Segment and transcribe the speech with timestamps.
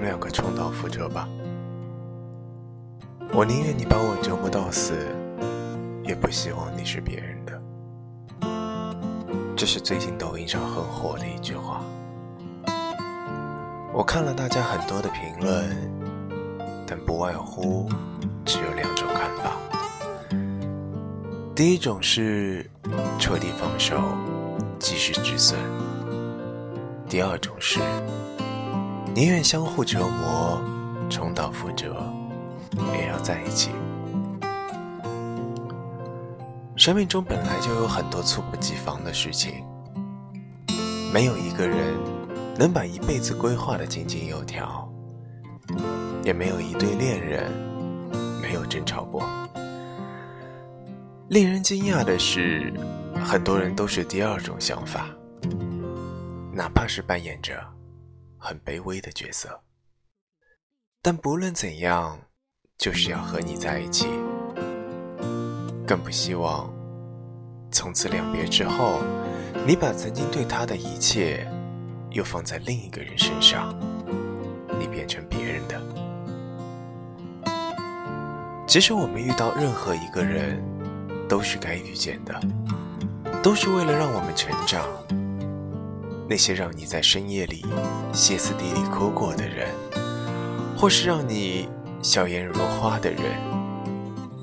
[0.00, 1.28] 们两个重蹈覆辙吧。
[3.34, 4.94] 我宁愿你把我折磨到死，
[6.02, 7.62] 也不希望你是别人的。
[9.54, 11.82] 这是最近抖音上很火的一句话。
[13.92, 15.68] 我看了大家很多的评论，
[16.86, 17.86] 但不外乎
[18.46, 19.52] 只有两种看法。
[21.54, 22.64] 第一种是
[23.18, 24.00] 彻底放手，
[24.78, 25.58] 及时止损；
[27.06, 27.80] 第二种是
[29.20, 30.58] 宁愿相互折磨，
[31.10, 31.94] 重蹈覆辙，
[32.94, 33.68] 也要在一起。
[36.74, 39.62] 生命中本来就有很多猝不及防的事情，
[41.12, 41.98] 没有一个人。
[42.58, 44.90] 能把一辈子规划的井井有条，
[46.24, 47.52] 也没有一对恋人
[48.40, 49.22] 没有争吵过。
[51.28, 52.72] 令人惊讶的是，
[53.22, 55.10] 很多人都是第二种想法，
[56.54, 57.62] 哪怕是扮演着
[58.40, 59.60] 很卑微的角色，
[61.00, 62.18] 但不论怎样，
[62.78, 64.08] 就是要和你在一起，
[65.86, 66.72] 更不希望
[67.70, 69.02] 从此两别之后，
[69.66, 71.46] 你把曾经对他的一切。
[72.12, 73.72] 又放在另一个人身上，
[74.80, 75.80] 你变成别人的。
[78.66, 80.60] 其实我们遇到任何一个人，
[81.28, 82.34] 都是该遇见的，
[83.44, 84.88] 都是为了让我们成长。
[86.30, 87.66] 那些让你在深夜里
[88.12, 89.66] 歇斯底里哭过的人，
[90.76, 91.68] 或是让你
[92.02, 93.36] 笑颜如花的人，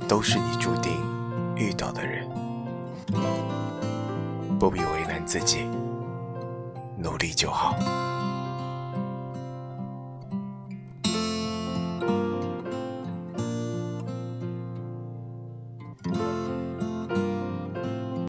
[0.05, 0.91] 都是你注定
[1.55, 2.27] 遇到的人。
[4.59, 5.65] 不必为难自己。
[6.97, 7.73] 努力就好。